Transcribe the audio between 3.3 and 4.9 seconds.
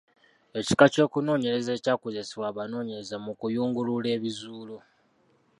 kuyungulula ebizuulo.